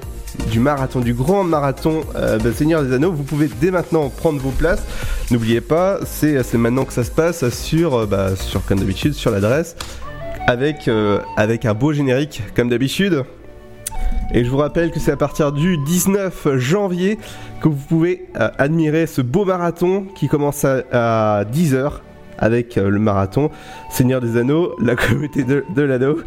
[0.51, 4.41] du marathon, du grand marathon euh, bah, Seigneur des Anneaux, vous pouvez dès maintenant prendre
[4.41, 4.83] vos places.
[5.31, 9.31] N'oubliez pas, c'est maintenant que ça se passe sur, euh, bah, sur comme d'habitude, sur
[9.31, 9.77] l'adresse,
[10.49, 13.23] avec, euh, avec un beau générique comme d'habitude.
[14.35, 17.19] Et je vous rappelle que c'est à partir du 19 janvier
[17.63, 21.93] que vous pouvez euh, admirer ce beau marathon qui commence à, à 10h
[22.39, 23.51] avec euh, le marathon
[23.91, 26.19] Seigneur des Anneaux, la communauté de, l'anneau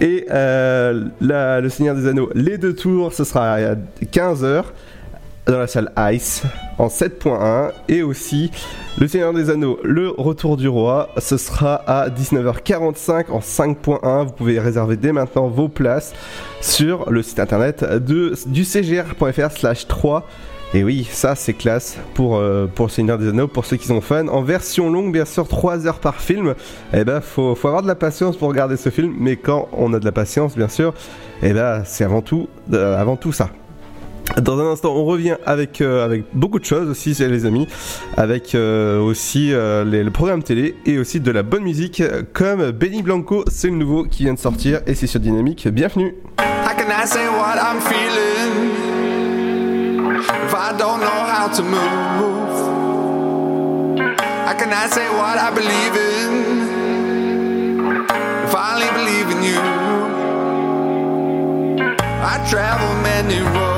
[0.00, 2.30] et euh, le Seigneur des Anneaux.
[2.34, 4.64] Les deux tours, ce sera à 15h
[5.46, 6.42] dans la salle Ice
[6.78, 8.50] en 7.1 et aussi
[8.98, 14.26] le Seigneur des Anneaux, le retour du roi, ce sera à 19h45 en 5.1.
[14.26, 16.14] Vous pouvez réserver dès maintenant vos places
[16.60, 20.26] sur le site internet de, du cgr.fr slash 3.
[20.74, 23.86] Et oui, ça c'est classe pour, euh, pour le Seigneur des Anneaux, pour ceux qui
[23.86, 24.26] sont fans.
[24.28, 26.54] En version longue, bien sûr, 3 heures par film.
[26.92, 29.92] Eh ben, faut, faut avoir de la patience pour regarder ce film, mais quand on
[29.92, 30.94] a de la patience, bien sûr,
[31.42, 33.50] eh ben, c'est avant tout, euh, avant tout ça.
[34.40, 37.68] Dans un instant, on revient avec, euh, avec beaucoup de choses aussi, les amis,
[38.16, 42.70] avec euh, aussi euh, les- le programme télé et aussi de la bonne musique comme
[42.72, 45.68] Benny Blanco, c'est le nouveau qui vient de sortir et c'est sur Dynamique.
[45.68, 46.14] Bienvenue.
[46.38, 48.70] How can I say what I'm feeling?
[50.46, 52.44] If I don't know how to move?
[54.56, 56.32] Can say what I believe in?
[58.46, 59.60] If I only believe in you?
[62.22, 63.73] I travel many roads,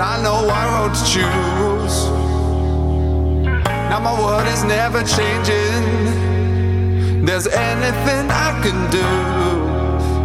[0.00, 1.96] and I know what road to choose.
[3.90, 5.84] Now my world is never changing.
[7.26, 9.04] There's anything I can do.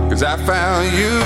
[0.09, 1.19] Cause I found you.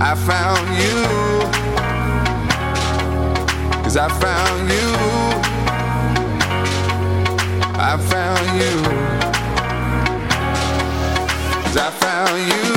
[0.00, 1.04] I found you.
[3.82, 4.88] Cause I found you.
[7.78, 8.74] I found you.
[11.62, 12.67] Cause I found you.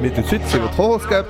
[0.00, 1.26] Mais tout de suite, c'est votre horoscope.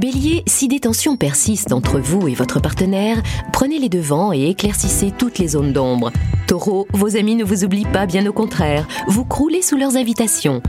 [0.00, 3.22] Bélier, si des tensions persistent entre vous et votre partenaire,
[3.52, 6.10] prenez les devants et éclaircissez toutes les zones d'ombre.
[6.48, 10.60] Taureau, vos amis ne vous oublient pas, bien au contraire, vous croulez sous leurs invitations.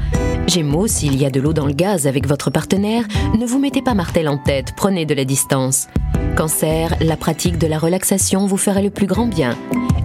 [0.47, 3.05] Gémeaux, s'il y a de l'eau dans le gaz avec votre partenaire,
[3.37, 5.87] ne vous mettez pas martel en tête, prenez de la distance.
[6.35, 9.55] Cancer, la pratique de la relaxation vous ferait le plus grand bien.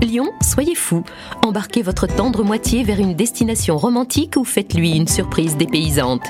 [0.01, 1.03] Lion, soyez fou.
[1.45, 6.26] Embarquez votre tendre moitié vers une destination romantique ou faites-lui une surprise dépaysante.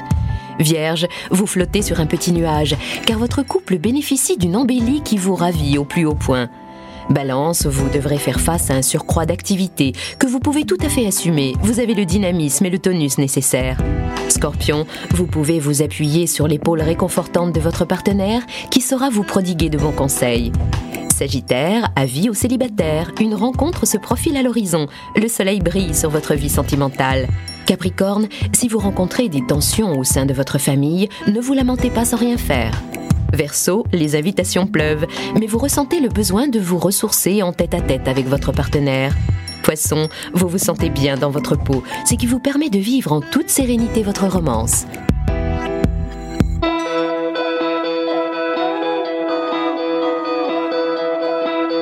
[0.59, 5.35] Vierge, vous flottez sur un petit nuage, car votre couple bénéficie d'une embellie qui vous
[5.35, 6.49] ravit au plus haut point.
[7.11, 11.07] Balance, vous devrez faire face à un surcroît d'activité que vous pouvez tout à fait
[11.07, 11.55] assumer.
[11.63, 13.79] Vous avez le dynamisme et le tonus nécessaires.
[14.29, 19.71] Scorpion, vous pouvez vous appuyer sur l'épaule réconfortante de votre partenaire qui saura vous prodiguer
[19.71, 20.53] de bons conseils.
[21.19, 24.87] Sagittaire, avis aux célibataires, une rencontre se profile à l'horizon.
[25.17, 27.27] Le soleil brille sur votre vie sentimentale.
[27.67, 32.05] Capricorne, si vous rencontrez des tensions au sein de votre famille, ne vous lamentez pas
[32.05, 32.73] sans rien faire.
[33.33, 35.07] Verseau, les invitations pleuvent,
[35.39, 39.15] mais vous ressentez le besoin de vous ressourcer en tête à tête avec votre partenaire.
[39.63, 43.21] Poisson, vous vous sentez bien dans votre peau, ce qui vous permet de vivre en
[43.21, 44.87] toute sérénité votre romance.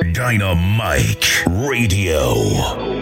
[0.03, 2.96] Dynamite Radio.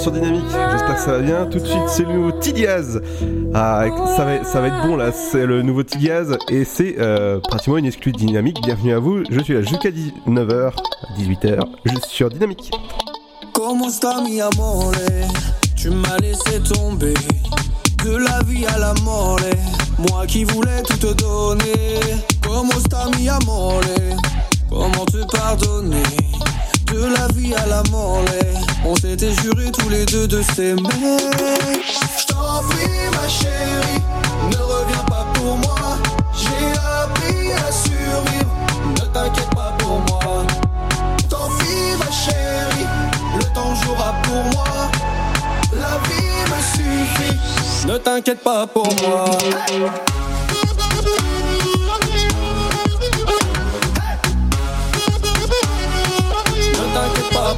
[0.00, 0.44] sur Dynamique.
[0.72, 1.46] J'espère que ça va bien.
[1.46, 3.02] Tout de suite, c'est le nouveau T-Diaz.
[3.52, 3.84] Ah,
[4.16, 5.12] ça va, ça va être bon là.
[5.12, 8.58] C'est le nouveau T-Diaz et c'est euh, pratiquement une exclue Dynamique.
[8.62, 9.24] Bienvenue à vous.
[9.30, 10.72] Je suis là jusqu'à 19h,
[11.18, 12.70] 18h, juste sur Dynamique.
[13.52, 13.88] Comment
[15.76, 17.14] Tu m'as laissé tomber
[18.02, 19.38] De la vie à la mort
[19.98, 22.00] Moi qui voulais tout te donner
[22.42, 22.70] Comment
[24.70, 26.02] Comment te pardonner?
[26.92, 28.24] De la vie à la mort
[28.84, 34.02] On s'était juré tous les deux de s'aimer Je t'en prie ma chérie
[34.50, 35.98] Ne reviens pas pour moi
[36.34, 36.70] J'ai
[37.02, 38.54] appris à survivre
[38.96, 40.44] Ne t'inquiète pas pour moi
[41.58, 42.86] pis ma chérie,
[43.38, 44.90] le temps jouera pour moi.
[45.72, 49.24] La vie me suffit, ne t'inquiète pas pour moi.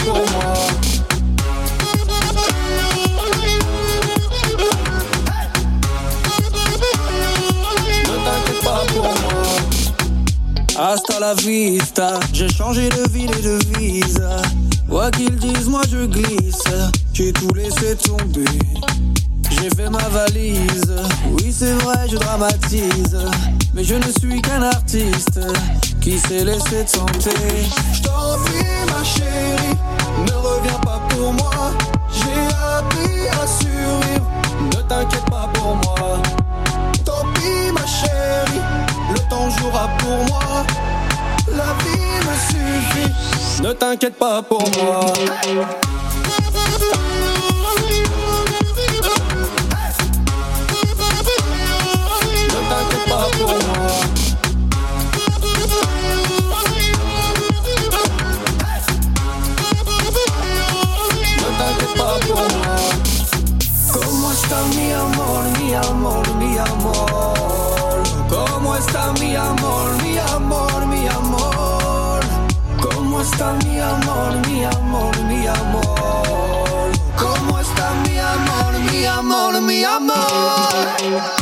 [0.03, 0.09] Ne
[8.25, 9.43] t'inquiète pas pour moi.
[10.77, 14.43] Hasta la vista, j'ai changé de ville et de visa.
[14.89, 16.65] Quoi qu'ils disent, moi je glisse.
[17.13, 18.45] J'ai tout laissé tomber.
[19.51, 20.95] J'ai fait ma valise.
[21.31, 23.19] Oui, c'est vrai, je dramatise.
[23.75, 25.39] Mais je ne suis qu'un artiste
[26.03, 27.31] qui s'est laissé tenter.
[27.93, 28.37] Je t'en
[28.93, 29.77] ma chérie,
[30.27, 31.73] ne reviens pas pour moi.
[32.13, 32.47] J'ai
[32.77, 34.27] appris à survivre,
[34.61, 36.21] ne t'inquiète pas pour moi.
[37.05, 38.61] Tant pis ma chérie,
[39.13, 40.65] le temps jouera pour moi.
[41.49, 45.07] La vie me suffit, ne t'inquiète pas pour moi.
[73.65, 76.91] mi amor, mi amor, mi amor?
[77.17, 81.42] ¿Cómo está mi amor, mi amor, mi amor?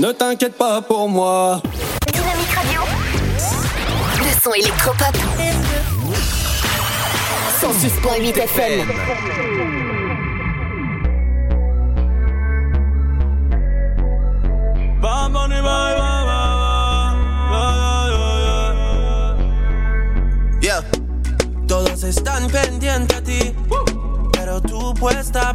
[0.00, 1.60] Ne t'inquiète pas pour moi.
[2.56, 2.80] Radio.
[4.16, 5.14] Le son électropop.
[7.60, 8.88] 106.8 FM.
[20.62, 20.82] Yeah.
[21.68, 23.54] Todos están pendientes a ti,
[24.32, 24.62] pero
[24.94, 25.54] puesta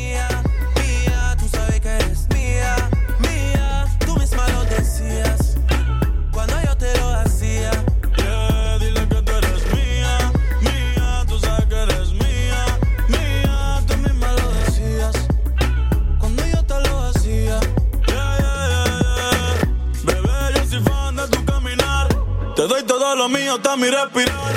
[23.77, 24.50] mi respirar.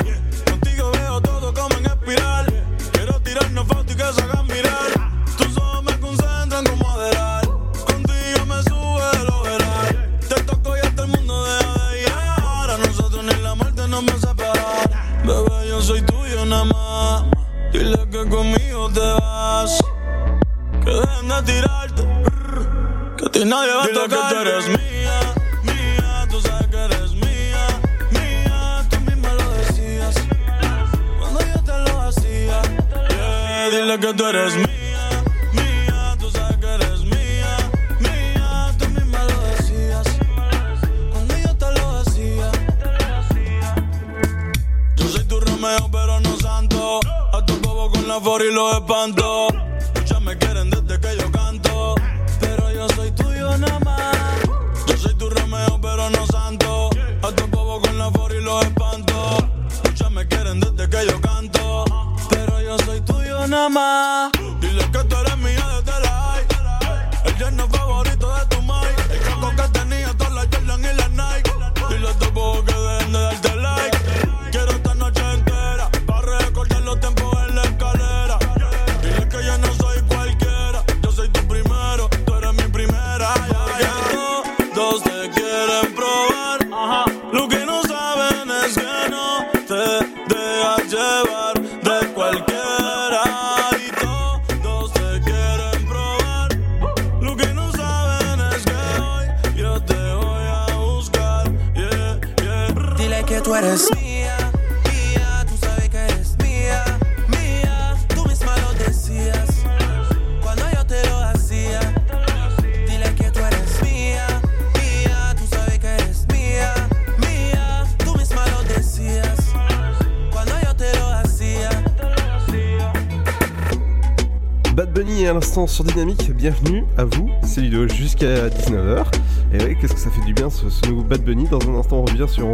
[125.55, 129.05] Sur Dynamique, bienvenue à vous, c'est Ludo jusqu'à 19h.
[129.53, 131.99] Et oui, qu'est-ce que ça fait du bien ce, nouveau Bad Bunny Dans un instant,
[131.99, 132.49] on, revient sur,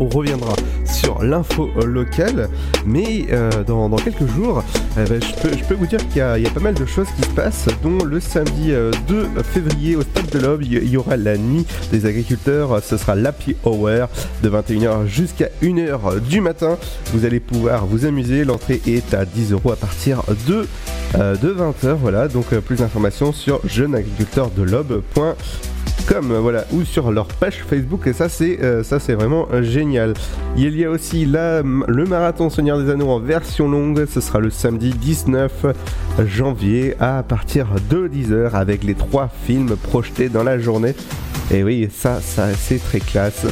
[0.00, 2.48] on, reviendra- sur l'info euh, locale,
[2.84, 4.64] mais euh, dans, quelques jours,
[4.98, 7.22] euh, ben, je, peux, peux vous dire qu'il y, a- pas mal de choses qui
[7.22, 11.16] se passent, dont le samedi euh, 2 février au Stade de l'Aube, il y- aura
[11.16, 14.08] la nuit des agriculteurs, ce sera l'Happy Hour
[14.42, 16.78] de 21h jusqu'à 1h du matin.
[17.14, 20.64] Vous allez pouvoir vous amuser, l'entrée est à 10 euros à partir de, euh,
[21.14, 21.94] de 20h.
[21.94, 25.34] Voilà, donc euh, plus d'informations sur jeuneagriculteurdel'Aube.com
[26.06, 29.62] comme voilà ou sur leur page Facebook et ça c'est euh, ça c'est vraiment euh,
[29.62, 30.14] génial.
[30.56, 34.40] Il y a aussi la, le marathon Seigneur des Anneaux en version longue, ce sera
[34.40, 35.66] le samedi 19
[36.26, 40.94] janvier à partir de 10h avec les trois films projetés dans la journée.
[41.52, 43.46] Et oui, ça ça c'est très classe.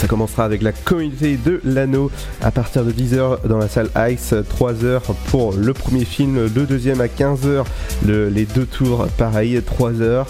[0.00, 4.32] Ça commencera avec la communauté de l'anneau à partir de 10h dans la salle Ice,
[4.32, 7.64] 3h pour le premier film, le deuxième à 15h,
[8.06, 10.24] le- les deux tours pareil, 3h,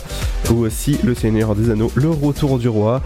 [0.50, 3.00] ou aussi le Seigneur des Anneaux, le retour du roi,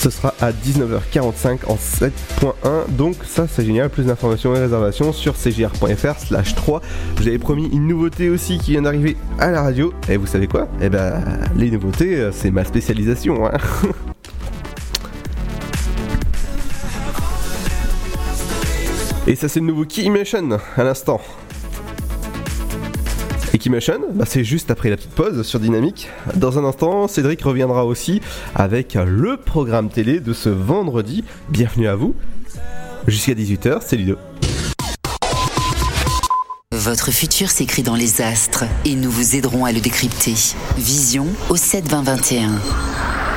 [0.00, 5.34] ce sera à 19h45 en 7.1, donc ça c'est génial, plus d'informations et réservations sur
[5.36, 6.82] cgr.fr slash 3.
[7.16, 10.26] Je vous avais promis une nouveauté aussi qui vient d'arriver à la radio, et vous
[10.26, 10.66] savez quoi?
[10.80, 11.22] Eh ben
[11.56, 13.46] les nouveautés euh, c'est ma spécialisation.
[13.46, 13.52] hein.
[19.28, 21.20] Et ça c'est le nouveau Keymotion à l'instant.
[23.52, 26.08] Et Keymotion, bah, c'est juste après la petite pause sur Dynamique.
[26.34, 28.22] Dans un instant, Cédric reviendra aussi
[28.54, 31.24] avec le programme télé de ce vendredi.
[31.50, 32.14] Bienvenue à vous.
[33.06, 34.16] Jusqu'à 18h, c'est Ludo.
[36.72, 40.36] Votre futur s'écrit dans les astres et nous vous aiderons à le décrypter.
[40.78, 43.17] Vision au 7 20 21.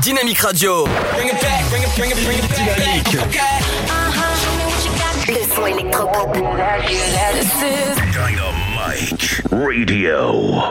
[0.00, 0.86] Dynamique Radio.
[2.56, 3.18] Dynamique.
[5.28, 6.34] Le son électropop.
[8.12, 10.62] Dynamite Radio.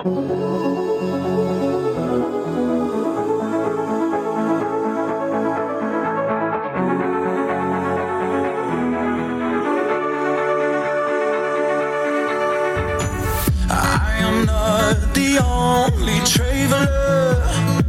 [13.70, 17.81] I am not the only traveler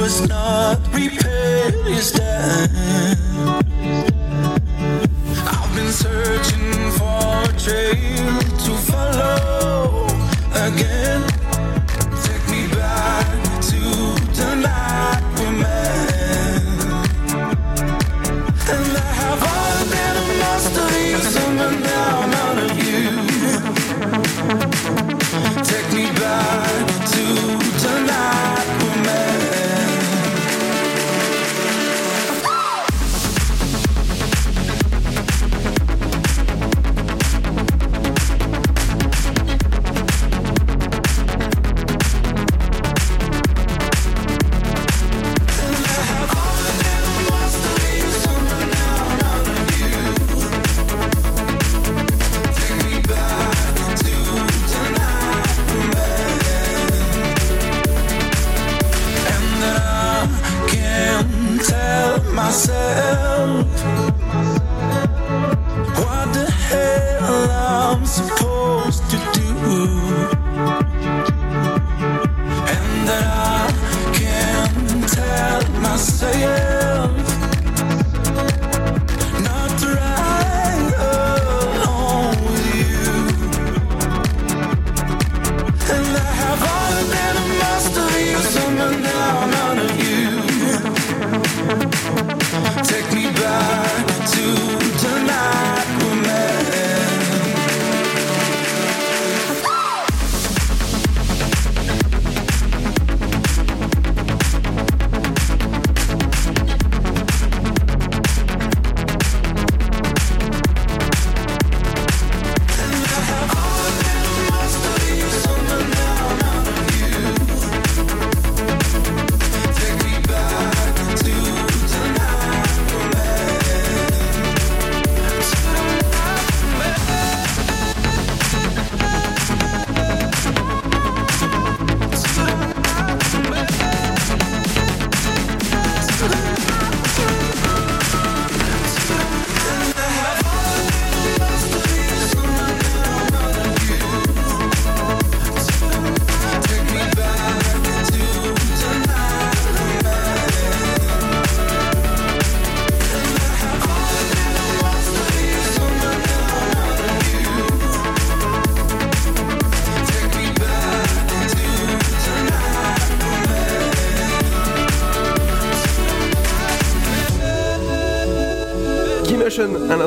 [0.00, 2.70] who has not repaid his debt.
[5.46, 10.06] I've been searching for a trail to follow
[10.54, 11.39] again.
[76.20, 76.49] say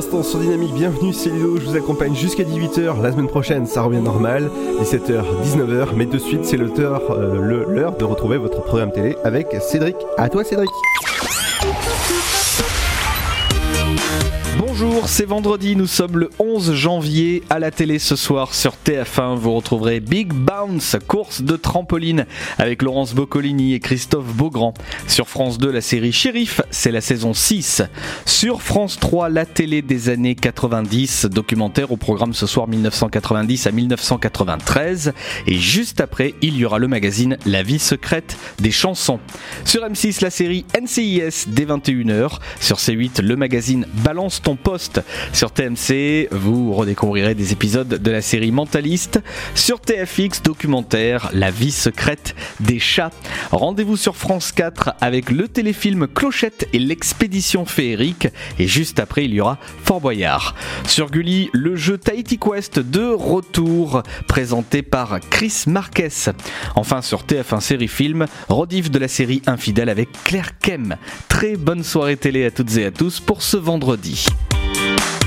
[0.04, 0.74] l'instant sur Dynamique.
[0.74, 1.58] Bienvenue, c'est Ludo.
[1.58, 3.02] Je vous accompagne jusqu'à 18h.
[3.02, 4.50] La semaine prochaine, ça revient normal.
[4.82, 5.90] 17h, 19h.
[5.96, 9.96] Mais de suite, c'est l'heure euh, l'heure de retrouver votre programme télé avec Cédric.
[10.18, 10.70] À toi, Cédric.
[14.76, 19.36] Bonjour, c'est vendredi, nous sommes le 11 janvier à la télé ce soir sur TF1.
[19.36, 22.26] Vous retrouverez Big Bounce, course de trampoline
[22.58, 24.74] avec Laurence Boccolini et Christophe Beaugrand.
[25.08, 27.84] Sur France 2, la série Shérif, c'est la saison 6.
[28.26, 33.72] Sur France 3, la télé des années 90, documentaire au programme ce soir 1990 à
[33.72, 35.14] 1993.
[35.46, 39.20] Et juste après, il y aura le magazine La vie secrète des chansons.
[39.66, 42.40] Sur M6, la série NCIS dès 21h.
[42.60, 45.02] Sur C8, le magazine Balance ton poste.
[45.34, 49.20] Sur TMC, vous redécouvrirez des épisodes de la série Mentaliste.
[49.56, 53.12] Sur TFX, documentaire La vie secrète des chats.
[53.52, 58.30] Rendez-vous sur France 4 avec le téléfilm Clochette et l'expédition féerique.
[58.58, 60.56] Et juste après, il y aura Fort Boyard.
[60.88, 66.32] Sur Gulli, le jeu Tahiti Quest de retour, présenté par Chris Marquez.
[66.76, 70.96] Enfin, sur TF1 Série Film, rediff de la série Infidèle avec Claire Kem.
[71.28, 74.26] Très bonne soirée télé à toutes et à tous pour ce vendredi.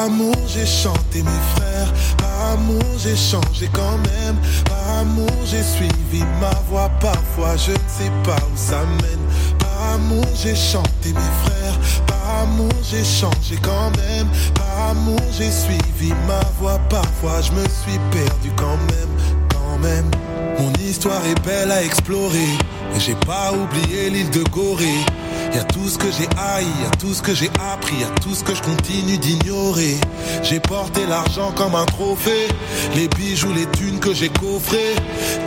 [0.00, 6.24] Amour j'ai chanté mes frères, par amour j'ai changé quand même, par amour j'ai suivi
[6.40, 11.32] ma voix, parfois je ne sais pas où ça mène, par amour j'ai chanté mes
[11.44, 17.52] frères, par amour j'ai changé quand même, par amour j'ai suivi ma voix, parfois je
[17.52, 19.12] me suis perdu quand même,
[19.50, 20.10] quand même.
[20.58, 22.48] Mon histoire est belle à explorer,
[22.96, 25.04] et j'ai pas oublié l'île de Gorée.
[25.52, 28.04] Y a tout ce que j'ai haï, y a tout ce que j'ai appris, y
[28.04, 29.98] a tout ce que je continue d'ignorer.
[30.42, 32.46] J'ai porté l'argent comme un trophée,
[32.94, 34.94] les bijoux, les thunes que j'ai coffrés.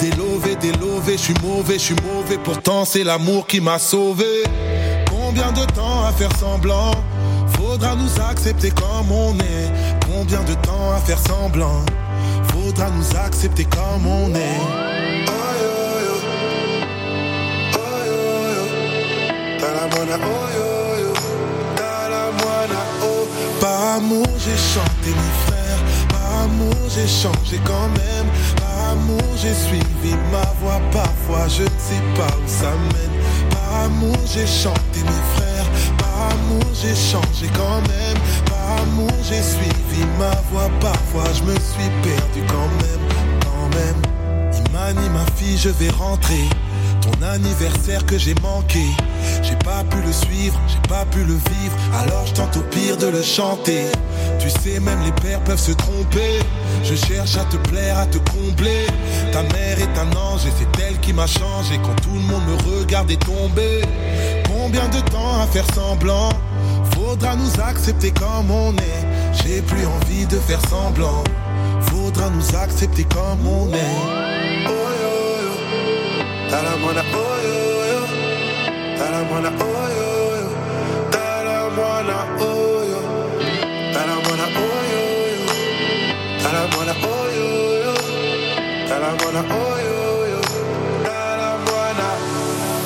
[0.01, 4.43] Délové, délové, je suis mauvais, je suis mauvais, pourtant c'est l'amour qui m'a sauvé.
[5.09, 6.91] Combien de temps à faire semblant?
[7.55, 9.71] Faudra nous accepter comme on est.
[10.05, 11.85] Combien de temps à faire semblant?
[12.51, 14.82] Faudra nous accepter comme on est.
[20.05, 20.09] Oh.
[23.61, 25.79] Par amour j'ai chanté mes frères,
[26.09, 28.27] par amour j'ai changé quand même,
[28.57, 33.83] par amour j'ai suivi ma voix, parfois je ne sais pas où ça mène, par
[33.85, 40.05] amour j'ai chanté mes frères, par amour j'ai changé quand même, par amour j'ai suivi
[40.19, 43.03] ma voix, parfois je me suis perdu quand même,
[43.45, 44.01] quand même.
[44.67, 46.49] Imani ma fille je vais rentrer,
[47.03, 48.85] ton anniversaire que j'ai manqué.
[49.41, 52.97] J'ai pas pu le suivre, j'ai pas pu le vivre, alors je tente au pire
[52.97, 53.85] de le chanter.
[54.39, 56.39] Tu sais, même les pères peuvent se tromper.
[56.83, 58.87] Je cherche à te plaire, à te combler.
[59.31, 62.43] Ta mère est un ange et c'est elle qui m'a changé quand tout le monde
[62.47, 63.81] me regardait tomber.
[64.47, 66.29] Combien de temps à faire semblant?
[66.93, 69.43] Faudra nous accepter comme on est.
[69.43, 71.23] J'ai plus envie de faire semblant.
[71.81, 74.32] Faudra nous accepter comme on est.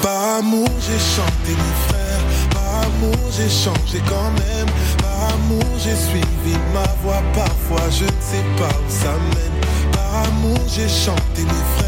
[0.02, 2.24] Par amour, j'ai chanté mes frères.
[2.52, 4.68] Par amour, j'ai changé quand même.
[5.02, 7.22] Par amour, j'ai suivi ma voix.
[7.34, 9.92] Parfois, je ne sais pas où ça mène.
[9.92, 11.87] Par amour, j'ai chanté mes frères.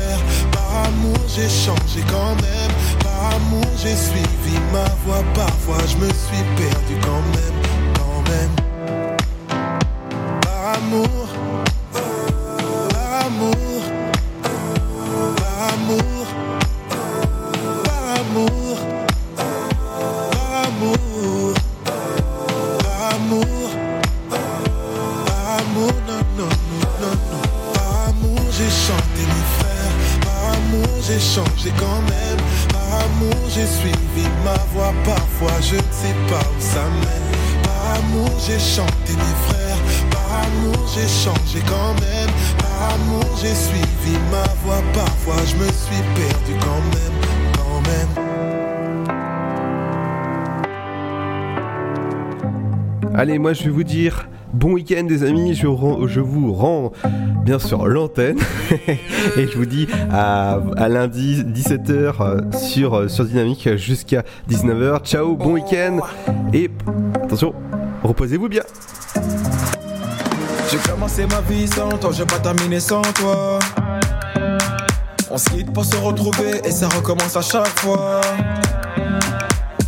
[0.90, 2.74] Amour, j'ai changé quand même.
[3.04, 5.24] Par amour, j'ai suivi ma voix.
[5.36, 7.59] Parfois, je me suis perdu quand même.
[53.30, 56.92] Allez, moi je vais vous dire bon week-end des amis, je, rends- je vous rends
[57.44, 58.40] bien sûr l'antenne
[59.38, 65.04] et je vous dis à, à lundi 17h sur, euh, sur Dynamique jusqu'à 19h.
[65.04, 66.00] Ciao, bon week-end
[66.54, 66.72] et
[67.24, 67.54] attention,
[68.02, 68.64] reposez-vous bien.
[70.72, 73.60] J'ai commencé ma vie sans toi, j'ai pas terminé sans toi.
[75.30, 78.22] On se quitte pour se retrouver et ça recommence à chaque fois.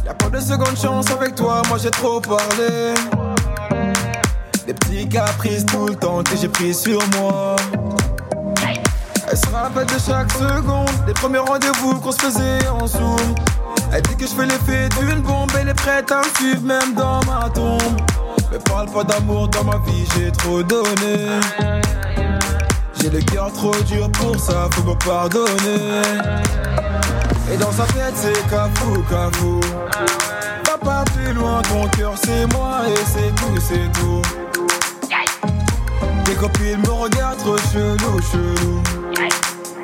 [0.05, 2.93] Y'a pas de seconde chance avec toi, moi j'ai trop parlé.
[4.67, 7.55] Des petits caprices tout le temps que j'ai pris sur moi.
[9.29, 13.35] Elle se rappelle de chaque seconde, des premiers rendez-vous qu'on se faisait en zoom.
[13.93, 16.93] Elle dit que je fais l'effet d'une bombe, elle est prête à me suivre même
[16.93, 18.01] dans ma tombe.
[18.51, 21.39] Mais parle pas d'amour dans ma vie, j'ai trop donné.
[23.01, 26.01] J'ai le cœur trop dur pour ça, faut me pardonner.
[27.51, 29.59] Et dans sa tête, c'est cafou, cafou.
[30.67, 34.21] Va pas plus loin, ton cœur c'est moi et c'est tout, c'est tout.
[36.31, 38.81] Tes copines me regardent chelou, chelou.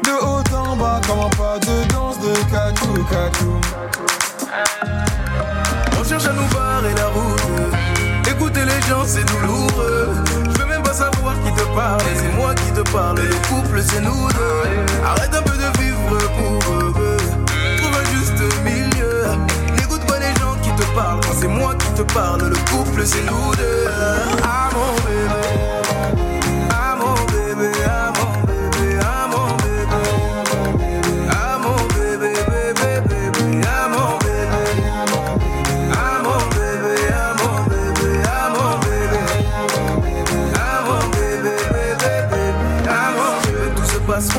[0.01, 3.59] De haut en bas, comme un pas de danse de catou, catou.
[5.99, 8.31] On cherche à nous barrer la route.
[8.31, 10.15] Écouter les gens, c'est douloureux.
[10.53, 11.99] Je veux même pas savoir qui te parle.
[12.15, 13.17] C'est moi qui te parle.
[13.17, 15.03] Le couple, c'est nous deux.
[15.05, 17.17] Arrête un peu de vivre pour eux.
[17.75, 19.25] Trouve un juste milieu.
[19.75, 21.19] N'écoute pas les gens qui te parlent.
[21.41, 23.89] C'est moi qui te parle, le couple, c'est nous deux.
[24.45, 25.66] Ah mon bébé.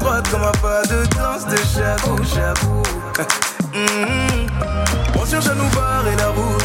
[0.00, 2.82] Droite, comme un pas de danse de chabou, chabou.
[5.16, 6.64] On cherche à nous barrer la route.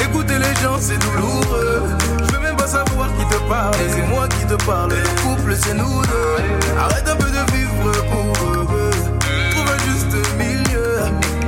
[0.00, 1.82] Écouter les gens, c'est douloureux.
[2.20, 3.74] Je veux même pas savoir qui te parle.
[3.74, 4.90] et C'est moi qui te parle.
[4.90, 6.36] Le couple, c'est nous deux.
[6.78, 8.32] Arrête un peu de vivre pour.
[8.32, 11.00] Trouve un juste milieu.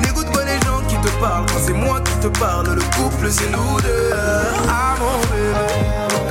[0.03, 1.47] N'écoute pas les gens qui te parlent.
[1.47, 4.11] Quand c'est moi qui te parle, le couple, c'est nous deux.
[4.69, 6.28] Ah mon